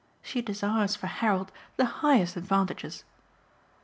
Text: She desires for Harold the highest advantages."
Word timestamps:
She 0.23 0.41
desires 0.41 0.95
for 0.95 1.05
Harold 1.05 1.51
the 1.77 1.85
highest 2.01 2.35
advantages." 2.35 3.03